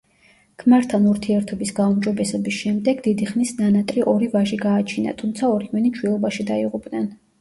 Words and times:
ქმართან 0.61 1.03
ურთიერთობის 1.09 1.73
გაუმჯობესების 1.79 2.57
შემდეგ 2.61 3.03
დიდი 3.09 3.29
ხნის 3.33 3.53
ნანატრი 3.61 4.07
ორი 4.15 4.31
ვაჟი 4.37 4.59
გააჩინა, 4.65 5.15
თუმცა 5.21 5.51
ორივენი 5.59 5.93
ჩვილობაში 5.99 6.49
დაიღუპნენ. 6.53 7.07